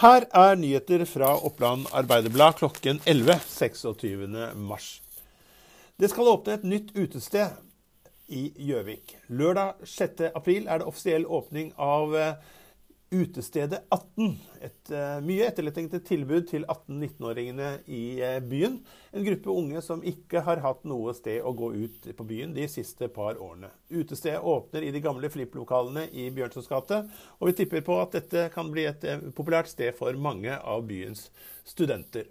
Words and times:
Her 0.00 0.24
er 0.32 0.54
nyheter 0.56 1.02
fra 1.04 1.34
Oppland 1.44 1.90
Arbeiderblad 1.92 2.54
klokken 2.56 3.02
11 3.04 3.34
26. 3.44 4.22
mars. 4.56 5.02
Det 6.00 6.08
skal 6.08 6.30
åpne 6.30 6.54
et 6.56 6.64
nytt 6.64 6.94
utested 6.96 7.58
i 8.32 8.46
Gjøvik. 8.56 9.12
Lørdag 9.28 9.84
6. 9.84 10.22
april 10.32 10.70
er 10.72 10.80
det 10.80 10.88
offisiell 10.88 11.26
åpning 11.28 11.74
av 11.76 12.16
eh, 12.16 12.32
Utestedet 13.10 13.86
18. 13.88 14.38
Et 14.62 14.90
uh, 14.94 15.16
mye 15.26 15.48
etterlengtet 15.48 16.04
tilbud 16.06 16.44
til 16.46 16.62
18-19-åringene 16.62 17.70
i 17.90 18.02
uh, 18.22 18.36
byen. 18.46 18.76
En 19.10 19.26
gruppe 19.26 19.50
unge 19.50 19.82
som 19.82 20.04
ikke 20.06 20.44
har 20.46 20.62
hatt 20.62 20.86
noe 20.86 21.10
sted 21.18 21.42
å 21.42 21.50
gå 21.58 21.72
ut 21.74 22.06
på 22.14 22.28
byen 22.28 22.54
de 22.54 22.68
siste 22.70 23.10
par 23.10 23.40
årene. 23.42 23.72
Utestedet 23.90 24.38
åpner 24.46 24.86
i 24.86 24.94
de 24.94 25.02
gamle 25.02 25.30
flipplokalene 25.34 26.06
i 26.14 26.28
Bjørnsons 26.36 26.70
gate, 26.70 27.02
og 27.40 27.50
vi 27.50 27.56
tipper 27.58 27.82
på 27.86 27.98
at 27.98 28.14
dette 28.14 28.46
kan 28.54 28.70
bli 28.70 28.86
et 28.86 29.08
uh, 29.10 29.26
populært 29.34 29.72
sted 29.74 29.90
for 29.98 30.14
mange 30.14 30.54
av 30.54 30.86
byens 30.86 31.32
studenter. 31.66 32.30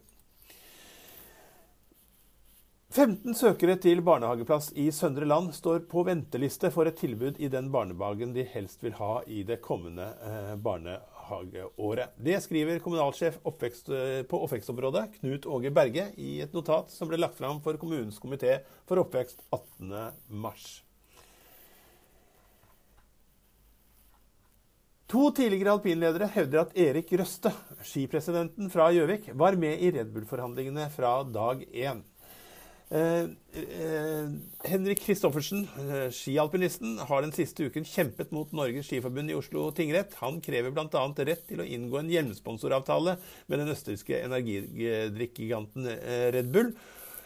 15 2.89 3.35
søkere 3.37 3.75
til 3.77 3.99
barnehageplass 4.01 4.71
i 4.81 4.87
Søndre 4.89 5.27
Land 5.29 5.51
står 5.53 5.83
på 5.91 6.01
venteliste 6.07 6.71
for 6.73 6.89
et 6.89 6.95
tilbud 6.97 7.37
i 7.37 7.45
den 7.53 7.67
barnehagen 7.69 8.31
de 8.33 8.41
helst 8.49 8.81
vil 8.81 8.95
ha 8.97 9.19
i 9.29 9.43
det 9.45 9.59
kommende 9.61 10.07
eh, 10.25 10.55
barnehageåret. 10.57 12.17
Det 12.17 12.39
skriver 12.41 12.81
kommunalsjef 12.81 13.37
oppvekst, 13.45 13.93
eh, 13.93 14.23
på 14.25 14.41
oppvekstområdet, 14.41 15.05
Knut 15.19 15.45
Åge 15.45 15.69
Berge, 15.69 16.07
i 16.17 16.39
et 16.41 16.57
notat 16.57 16.89
som 16.89 17.13
ble 17.13 17.21
lagt 17.21 17.37
fram 17.37 17.61
for 17.61 17.77
kommunens 17.77 18.17
komité 18.17 18.63
for 18.89 19.05
oppvekst 19.05 19.45
18.3. 19.53 20.81
To 25.13 25.29
tidligere 25.37 25.77
alpinledere 25.77 26.33
hevder 26.33 26.65
at 26.65 26.77
Erik 26.89 27.13
Røste, 27.21 27.53
skipresidenten 27.85 28.73
fra 28.73 28.89
Gjøvik, 28.97 29.29
var 29.37 29.61
med 29.61 29.77
i 29.77 29.93
Red 29.93 30.09
Bull-forhandlingene 30.09 30.89
fra 30.89 31.19
dag 31.21 31.69
én. 31.69 32.01
Eh, 32.91 33.23
eh, 33.53 34.29
Henrik 34.65 34.99
Kristoffersen, 35.03 35.67
eh, 35.77 36.09
skialpinisten, 36.09 36.97
har 36.97 37.21
den 37.21 37.33
siste 37.35 37.67
uken 37.69 37.85
kjempet 37.85 38.31
mot 38.33 38.49
Norges 38.51 38.87
Skiforbund 38.89 39.29
i 39.29 39.35
Oslo 39.37 39.67
tingrett. 39.77 40.15
Han 40.23 40.39
krever 40.41 40.73
bl.a. 40.73 41.03
rett 41.29 41.45
til 41.45 41.61
å 41.61 41.67
inngå 41.67 41.99
en 41.99 42.09
hjelmsponsoravtale 42.09 43.19
med 43.45 43.61
den 43.61 43.69
østerrikske 43.75 44.23
energidrikkgiganten 44.25 45.85
eh, 45.93 46.31
Red 46.33 46.49
Bull. 46.55 46.73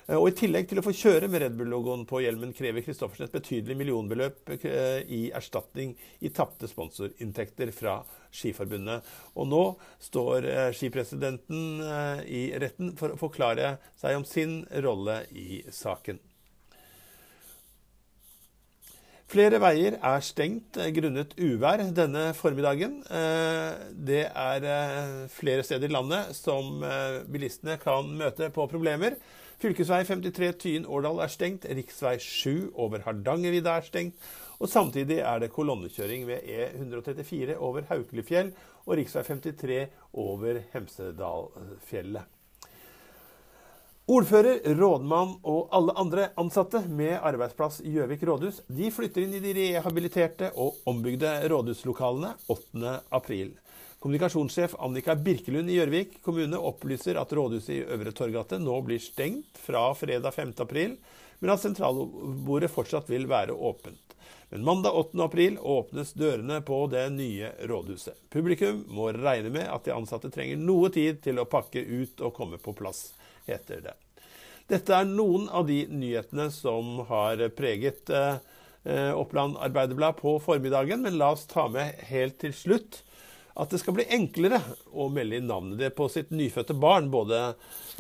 Eh, 0.07 0.17
og 0.17 0.29
I 0.29 0.35
tillegg 0.37 0.67
til 0.69 0.81
å 0.81 0.85
få 0.85 0.93
kjøre 0.95 1.29
med 1.31 1.43
Red 1.43 1.55
Bull-logoen 1.59 2.03
på 2.09 2.23
hjelmen, 2.23 2.53
krever 2.55 2.83
Christoffersen 2.85 3.27
et 3.27 3.37
betydelig 3.37 3.77
millionbeløp 3.79 4.51
eh, 4.57 4.99
i 5.07 5.21
erstatning 5.35 5.95
i 6.19 6.31
tapte 6.35 6.67
sponsorinntekter 6.71 7.71
fra 7.75 8.01
Skiforbundet. 8.33 9.07
Og 9.39 9.47
nå 9.51 9.63
står 10.03 10.49
eh, 10.49 10.67
skipresidenten 10.75 11.81
i 12.27 12.45
retten 12.59 12.93
for 12.99 13.13
å 13.13 13.19
forklare 13.19 13.77
seg 13.99 14.19
om 14.19 14.27
sin 14.27 14.61
rolle 14.83 15.23
i 15.31 15.63
saken. 15.71 16.19
Flere 19.33 19.57
veier 19.57 19.95
er 19.97 20.21
stengt 20.21 20.77
grunnet 20.93 21.31
uvær 21.39 21.81
denne 21.95 22.27
formiddagen. 22.37 22.99
Det 23.97 24.27
er 24.29 24.67
flere 25.33 25.63
steder 25.65 25.89
i 25.89 25.95
landet 25.95 26.35
som 26.37 26.83
bilistene 27.33 27.79
kan 27.81 28.11
møte 28.19 28.51
på 28.53 28.67
problemer. 28.69 29.17
Fylkesvei 29.63 30.01
53 30.03 30.57
Tyen-Årdal 30.59 31.21
er 31.23 31.29
stengt, 31.31 31.63
rv. 31.63 32.17
7 32.19 32.73
over 32.75 33.05
Hardangervidda 33.05 33.77
er 33.79 33.85
stengt, 33.87 34.25
og 34.59 34.67
samtidig 34.67 35.21
er 35.23 35.39
det 35.39 35.53
kolonnekjøring 35.55 36.25
ved 36.27 36.43
E134 36.43 37.55
over 37.55 37.87
Haukelifjell 37.87 38.51
og 38.83 38.97
rv. 38.99 39.07
53 39.07 39.77
over 40.19 40.59
Hemsedalfjellet. 40.73 42.27
Ordfører, 44.11 44.59
rådmann 44.75 45.37
og 45.47 45.69
alle 45.71 45.95
andre 45.95 46.27
ansatte 46.35 46.83
med 46.91 47.15
arbeidsplass 47.23 47.79
i 47.87 47.93
Gjøvik 47.95 48.27
rådhus 48.27 48.59
de 48.67 48.91
flytter 48.91 49.23
inn 49.23 49.37
i 49.39 49.43
de 49.45 49.53
rehabiliterte 49.61 50.51
og 50.59 50.83
ombygde 50.91 51.37
rådhuslokalene 51.47 52.35
8.4. 52.51 53.62
Kommunikasjonssjef 54.03 54.75
Annika 54.83 55.13
Birkelund 55.15 55.69
i 55.71 55.77
Gjørvik 55.77 56.17
kommune 56.25 56.57
opplyser 56.59 57.15
at 57.15 57.31
rådhuset 57.31 57.69
i 57.71 57.83
Øvre 57.95 58.11
Torgate 58.11 58.57
nå 58.59 58.81
blir 58.83 58.99
stengt 58.99 59.61
fra 59.63 59.85
fredag 59.95 60.33
5. 60.35 60.49
april, 60.59 60.97
men 61.39 61.51
at 61.53 61.61
sentralbordet 61.63 62.67
fortsatt 62.73 63.07
vil 63.07 63.29
være 63.31 63.55
åpent. 63.55 64.15
Men 64.51 64.65
mandag 64.67 64.97
8. 64.99 65.21
april 65.23 65.55
åpnes 65.55 66.11
dørene 66.19 66.57
på 66.67 66.81
det 66.91 67.05
nye 67.15 67.53
rådhuset. 67.71 68.17
Publikum 68.27 68.81
må 68.91 69.07
regne 69.15 69.53
med 69.55 69.71
at 69.71 69.87
de 69.87 69.95
ansatte 69.95 70.33
trenger 70.35 70.59
noe 70.59 70.91
tid 70.91 71.23
til 71.23 71.39
å 71.39 71.47
pakke 71.47 71.79
ut 71.79 72.25
og 72.27 72.35
komme 72.35 72.59
på 72.59 72.75
plass, 72.75 73.13
heter 73.47 73.87
det. 73.87 73.95
Dette 74.67 74.99
er 74.99 75.07
noen 75.07 75.47
av 75.47 75.71
de 75.71 75.79
nyhetene 75.87 76.49
som 76.51 77.05
har 77.07 77.47
preget 77.55 78.11
eh, 78.11 79.15
Oppland 79.15 79.55
Arbeiderblad 79.63 80.19
på 80.19 80.35
formiddagen, 80.43 81.07
men 81.07 81.15
la 81.23 81.31
oss 81.37 81.47
ta 81.47 81.69
med 81.71 82.03
helt 82.11 82.41
til 82.43 82.51
slutt 82.51 82.99
at 83.53 83.69
det 83.69 83.79
skal 83.81 83.93
bli 83.97 84.05
enklere 84.15 84.59
å 84.89 85.07
melde 85.13 85.37
inn 85.37 85.49
navnet 85.49 85.93
på 85.97 86.07
sitt 86.09 86.31
nyfødte 86.33 86.73
barn, 86.79 87.11
både 87.13 87.41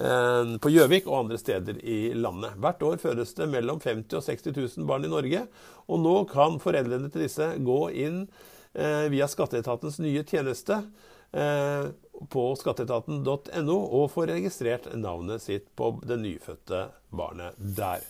eh, 0.01 0.55
på 0.61 0.71
Gjøvik 0.73 1.05
og 1.09 1.19
andre 1.19 1.37
steder 1.37 1.77
i 1.85 1.99
landet. 2.17 2.57
Hvert 2.61 2.81
år 2.87 3.01
føres 3.03 3.35
det 3.37 3.49
mellom 3.51 3.81
50 3.83 4.17
og 4.17 4.25
60 4.25 4.57
000 4.57 4.89
barn 4.89 5.05
i 5.05 5.11
Norge, 5.13 5.45
og 5.85 6.01
nå 6.01 6.15
kan 6.31 6.57
foreldrene 6.63 7.11
til 7.13 7.27
disse 7.27 7.51
gå 7.61 7.79
inn 8.05 8.23
eh, 8.73 9.05
via 9.13 9.29
skatteetatens 9.29 10.01
nye 10.01 10.25
tjeneste 10.25 10.79
eh, 11.37 11.91
på 12.33 12.45
skatteetaten.no 12.57 13.77
og 13.77 14.09
få 14.13 14.25
registrert 14.29 14.89
navnet 14.97 15.43
sitt 15.43 15.69
på 15.77 15.95
det 16.01 16.17
nyfødte 16.23 16.87
barnet 17.13 17.59
der. 17.77 18.01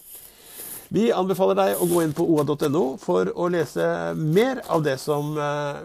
Vi 0.93 1.07
anbefaler 1.09 1.57
deg 1.57 1.79
å 1.81 1.87
gå 1.89 2.03
inn 2.03 2.11
på 2.13 2.21
oa.no 2.29 2.81
for 3.01 3.31
å 3.33 3.47
lese 3.49 3.85
mer 4.13 4.59
av 4.69 4.83
det 4.85 4.99
som 5.01 5.31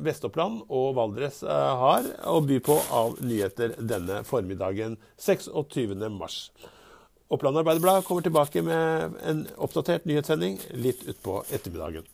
Vestoppland 0.04 0.66
og 0.68 0.90
Valdres 0.98 1.38
eh, 1.46 1.70
har 1.80 2.10
å 2.28 2.42
by 2.44 2.58
på 2.60 2.76
av 2.92 3.16
nyheter 3.24 3.72
denne 3.80 4.20
formiddagen 4.28 4.98
26. 5.16 5.48
mars. 6.12 6.50
Oppland 7.32 7.56
Arbeiderblad 7.62 8.04
kommer 8.04 8.28
tilbake 8.28 8.60
med 8.68 9.16
en 9.24 9.42
oppdatert 9.56 10.04
nyhetssending 10.04 10.60
litt 10.76 11.08
utpå 11.08 11.40
ettermiddagen. 11.48 12.04